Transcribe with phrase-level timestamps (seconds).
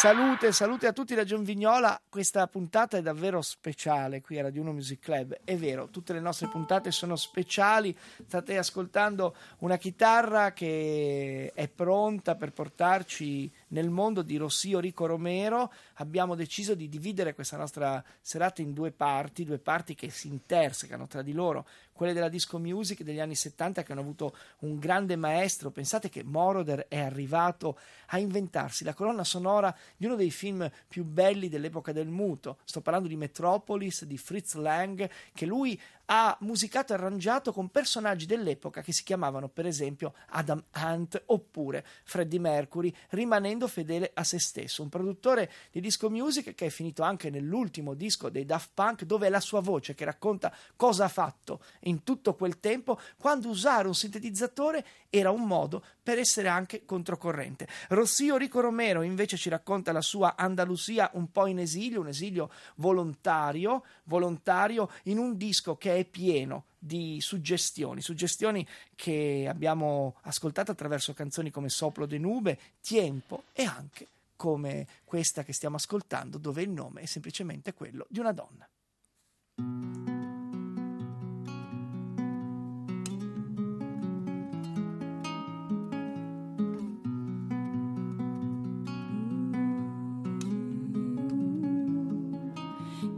[0.00, 2.00] Salute, salute a tutti da Gian Vignola.
[2.08, 5.40] Questa puntata è davvero speciale qui a Radio 1 Music Club.
[5.44, 7.94] È vero, tutte le nostre puntate sono speciali.
[8.26, 15.72] State ascoltando una chitarra che è pronta per portarci nel mondo di Rossio Rico Romero.
[15.94, 21.06] Abbiamo deciso di dividere questa nostra serata in due parti, due parti che si intersecano
[21.06, 21.66] tra di loro
[22.00, 25.70] quelle della disco music degli anni 70 che hanno avuto un grande maestro.
[25.70, 31.04] Pensate che Moroder è arrivato a inventarsi la colonna sonora di uno dei film più
[31.04, 32.56] belli dell'epoca del muto.
[32.64, 35.78] Sto parlando di Metropolis di Fritz Lang, che lui
[36.12, 41.86] ha musicato e arrangiato con personaggi dell'epoca che si chiamavano per esempio Adam Hunt oppure
[42.02, 44.82] Freddie Mercury, rimanendo fedele a se stesso.
[44.82, 49.28] Un produttore di disco music che è finito anche nell'ultimo disco dei Daft Punk, dove
[49.28, 53.86] è la sua voce che racconta cosa ha fatto in tutto quel tempo, quando usare
[53.86, 57.68] un sintetizzatore era un modo per essere anche controcorrente.
[57.90, 62.50] Rossio Rico Romero invece ci racconta la sua Andalusia un po' in esilio, un esilio
[62.76, 71.12] volontario, volontario in un disco che è pieno di suggestioni, suggestioni che abbiamo ascoltato attraverso
[71.12, 74.06] canzoni come Soplo de Nube, Tiempo e anche
[74.36, 78.66] come questa che stiamo ascoltando, dove il nome è semplicemente quello di una donna.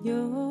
[0.03, 0.42] que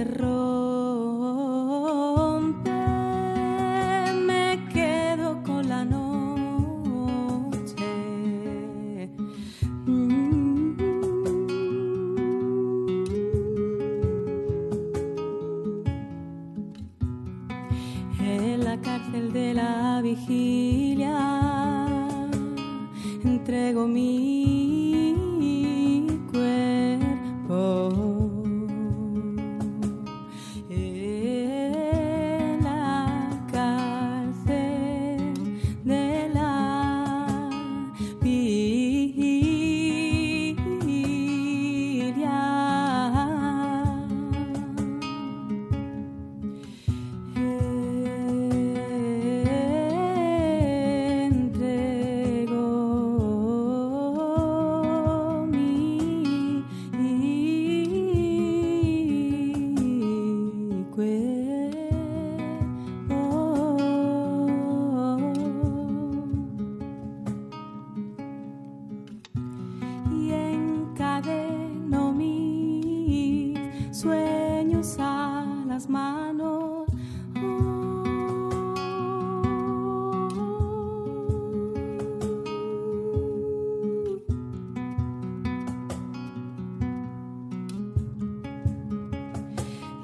[0.00, 0.39] se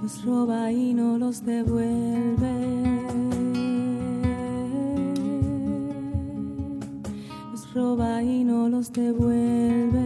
[0.07, 2.55] los roba y no los devuelve.
[7.51, 10.06] Los roba y no los devuelve.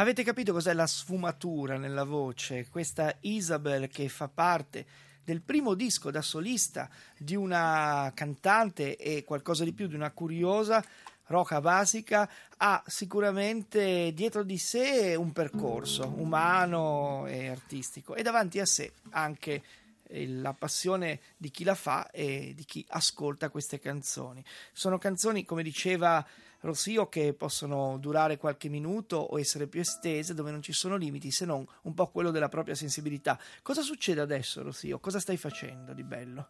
[0.00, 2.66] Avete capito cos'è la sfumatura nella voce?
[2.70, 4.86] Questa Isabel che fa parte
[5.22, 6.88] del primo disco da solista
[7.18, 10.82] di una cantante e qualcosa di più di una curiosa
[11.26, 12.26] roca basica
[12.56, 19.62] ha sicuramente dietro di sé un percorso umano e artistico e davanti a sé anche
[20.12, 24.44] la passione di chi la fa e di chi ascolta queste canzoni.
[24.72, 26.26] Sono canzoni, come diceva
[26.60, 31.30] Rossio, che possono durare qualche minuto o essere più estese, dove non ci sono limiti
[31.30, 33.38] se non un po' quello della propria sensibilità.
[33.62, 34.98] Cosa succede adesso, Rossio?
[34.98, 36.48] Cosa stai facendo di bello?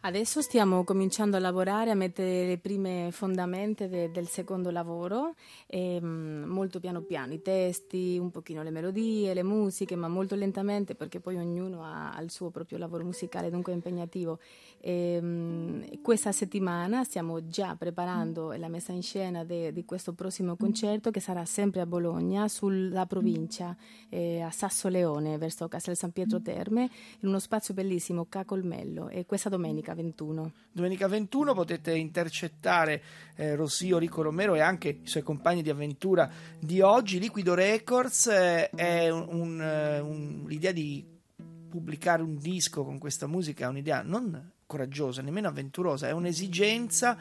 [0.00, 5.34] Adesso stiamo cominciando a lavorare, a mettere le prime fondamenta de, del secondo lavoro,
[5.66, 10.36] e, um, molto piano piano, i testi, un pochino le melodie, le musiche, ma molto
[10.36, 14.38] lentamente perché poi ognuno ha, ha il suo proprio lavoro musicale, dunque è impegnativo.
[14.78, 20.54] E, um, questa settimana stiamo già preparando la messa in scena de, di questo prossimo
[20.54, 23.76] concerto che sarà sempre a Bologna, sulla provincia,
[24.10, 29.26] eh, a Sasso Leone, verso Castel San Pietro Terme, in uno spazio bellissimo, Cacolmello, e
[29.26, 30.52] questa domenica domenica 21.
[30.72, 33.02] Domenica 21 potete intercettare
[33.36, 37.18] eh, Rossio Rico Romero e anche i suoi compagni di avventura di oggi.
[37.18, 41.04] Liquido Records eh, è un, un, eh, un, l'idea di
[41.68, 47.16] pubblicare un disco con questa musica è un'idea non coraggiosa, nemmeno avventurosa, è un'esigenza.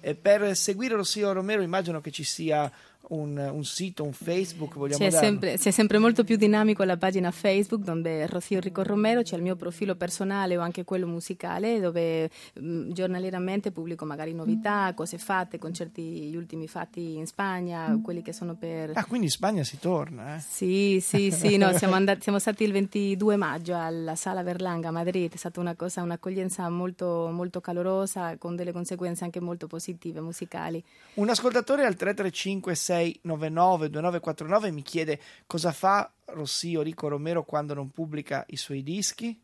[0.00, 2.70] Eh, per seguire Rossio Romero immagino che ci sia
[3.08, 7.30] un, un, sito, un Facebook, vogliamo c'è sempre, c'è sempre, molto più dinamico la pagina
[7.30, 12.30] Facebook dove Rocío Rico Romero, c'è il mio profilo personale o anche quello musicale dove
[12.54, 18.22] mh, mm, giornaliерamente pubblico magari novità, cose fatte, concerti, gli ultimi fatti in Spagna, quelli
[18.22, 18.92] che sono per...
[18.94, 20.40] Ah, quindi in Spagna si torna, eh?
[20.40, 24.92] Sì, sì, sì, no, siamo, andati, siamo stati il 22 maggio alla Sala Verlanga a
[24.92, 30.20] Madrid, è stata una cosa, un'accoglienza molto, molto calorosa con delle conseguenze anche molto positive
[30.20, 30.82] musicali.
[31.14, 37.90] Un ascoltatore al 335 699 2949 mi chiede cosa fa Rossio Rico Romero quando non
[37.90, 39.40] pubblica i suoi dischi.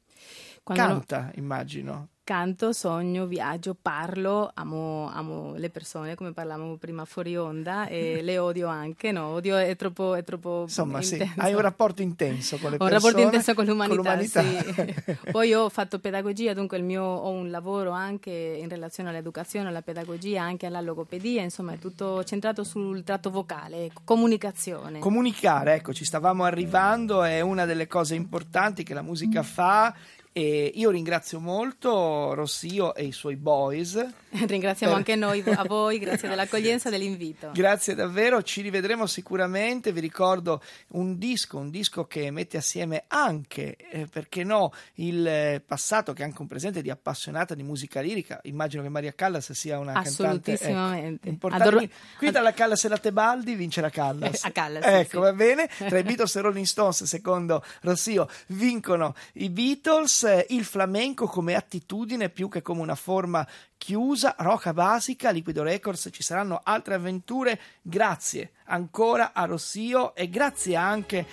[0.62, 1.32] Quando Canta, non...
[1.34, 8.20] immagino canto, sogno, viaggio, parlo, amo, amo, le persone come parlavamo prima fuori onda e
[8.22, 9.26] le odio anche, no?
[9.28, 11.24] Odio è troppo, è troppo Insomma, intenso.
[11.24, 12.94] sì, hai un rapporto intenso con le ho persone.
[12.96, 15.12] un rapporto intenso con l'umanità, con l'umanità.
[15.12, 15.18] Sì.
[15.32, 20.42] Poi ho fatto pedagogia, dunque mio, ho un lavoro anche in relazione all'educazione, alla pedagogia,
[20.42, 25.00] anche alla logopedia, insomma è tutto centrato sul tratto vocale, comunicazione.
[25.00, 29.92] Comunicare, ecco, ci stavamo arrivando, è una delle cose importanti che la musica fa
[30.34, 34.02] e io ringrazio molto Rossio e i suoi boys.
[34.32, 35.02] Ringraziamo per...
[35.02, 37.50] anche noi a voi, grazie dell'accoglienza e dell'invito.
[37.52, 39.92] Grazie davvero, ci rivedremo sicuramente.
[39.92, 40.62] Vi ricordo
[40.92, 46.24] un disco, un disco che mette assieme anche, eh, perché no, il passato che è
[46.24, 48.40] anche un presente di appassionata di musica lirica.
[48.44, 51.68] Immagino che Maria Callas sia una cantante ecco, importante.
[51.68, 51.86] Adoro...
[52.16, 54.44] Qui dalla Callas e la Tebaldi vince la Callas.
[54.48, 54.82] a Callas.
[54.86, 55.16] Ecco, sì.
[55.18, 55.68] va bene.
[55.76, 62.28] Tra i Beatles e Rolling Stones, secondo Rossio, vincono i Beatles il flamenco come attitudine
[62.28, 63.46] più che come una forma
[63.76, 67.60] chiusa, roca basica, Liquido Records, ci saranno altre avventure.
[67.82, 71.26] Grazie ancora a Rossio e grazie anche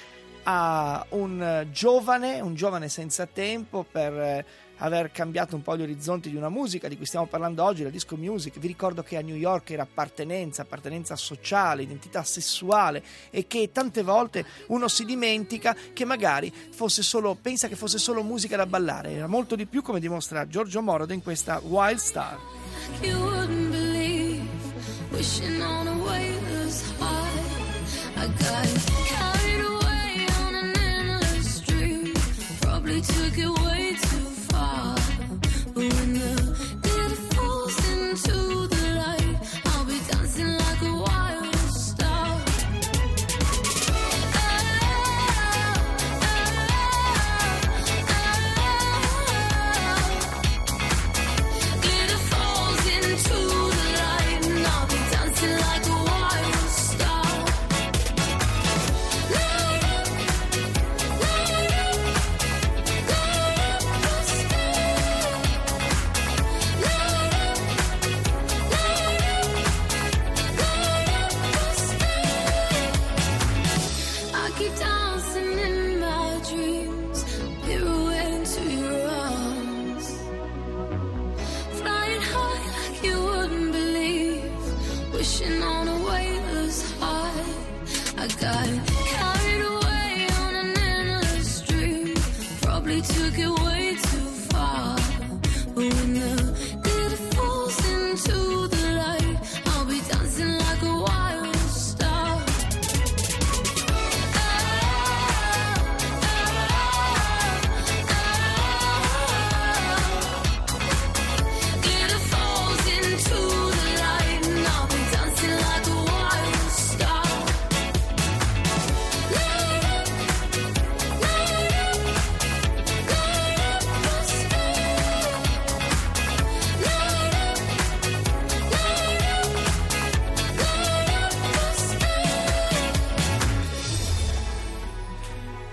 [0.43, 4.45] a un giovane, un giovane senza tempo per
[4.79, 7.89] aver cambiato un po' gli orizzonti di una musica di cui stiamo parlando oggi, la
[7.89, 8.59] disco music.
[8.59, 14.03] Vi ricordo che a New York era appartenenza, appartenenza sociale, identità sessuale e che tante
[14.03, 19.11] volte uno si dimentica che magari fosse solo, pensa che fosse solo musica da ballare,
[19.11, 22.37] era molto di più come dimostra Giorgio Morodo in questa Wild Star.
[23.01, 24.47] Wouldn't believe,
[25.11, 25.59] wishing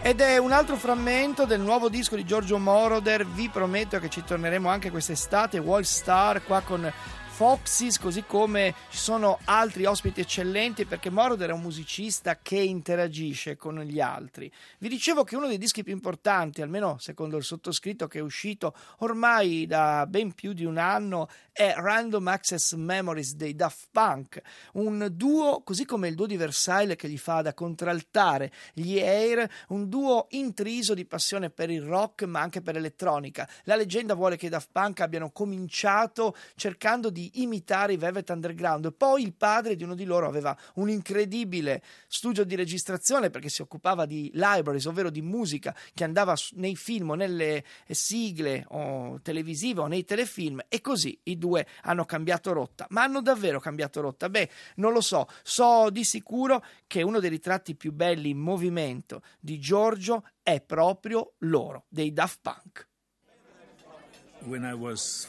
[0.07, 3.27] Ed è un altro frammento del nuovo disco di Giorgio Moroder.
[3.27, 5.59] Vi prometto che ci torneremo anche quest'estate.
[5.59, 6.89] Wall Star qua con
[7.37, 13.57] Foxys, così come ci sono altri ospiti eccellenti perché Moroder è un musicista che interagisce
[13.57, 14.51] con gli altri.
[14.79, 18.75] Vi dicevo che uno dei dischi più importanti, almeno secondo il sottoscritto che è uscito
[19.01, 24.41] ormai da ben più di un anno, è Random Access Memories dei Daft Punk,
[24.73, 29.47] un duo così come il duo di Versailles che gli fa da contraltare gli Air,
[29.69, 33.47] un duo intriso di passione per il rock ma anche per l'elettronica.
[33.65, 38.93] La leggenda vuole che i Daft Punk abbiano cominciato cercando di imitare i Velvet Underground.
[38.95, 43.63] Poi il padre di uno di loro aveva un incredibile studio di registrazione perché si
[43.63, 49.81] occupava di libraries, ovvero di musica che andava nei film o nelle sigle o televisive
[49.81, 52.87] o nei telefilm e così i due hanno cambiato rotta.
[52.91, 54.29] Ma hanno davvero cambiato rotta?
[54.29, 55.27] Beh, non lo so.
[55.43, 61.35] So di sicuro che uno dei ritratti più belli in movimento di Giorgio è proprio
[61.39, 62.89] loro, dei Daft Punk.
[64.43, 65.29] When I was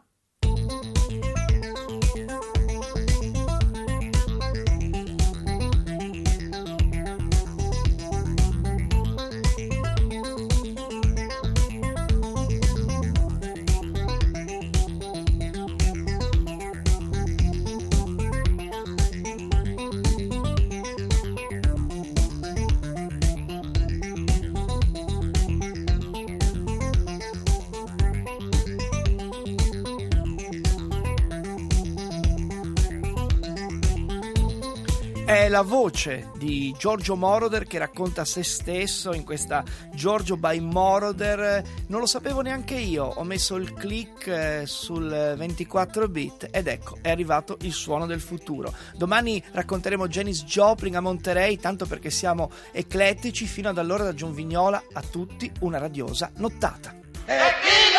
[35.31, 41.63] È la voce di Giorgio Moroder che racconta se stesso in questa Giorgio by Moroder.
[41.87, 45.07] Non lo sapevo neanche io, ho messo il click eh, sul
[45.37, 48.73] 24 bit ed ecco, è arrivato il suono del futuro.
[48.97, 53.45] Domani racconteremo Janis Joplin a Monterey, tanto perché siamo eclettici.
[53.45, 56.93] Fino ad allora da Gion Vignola a tutti una radiosa nottata.
[57.23, 57.90] Chi